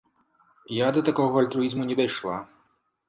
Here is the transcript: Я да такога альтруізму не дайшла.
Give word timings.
Я 0.77 0.87
да 0.95 1.03
такога 1.09 1.35
альтруізму 1.43 1.87
не 1.91 2.01
дайшла. 2.01 2.43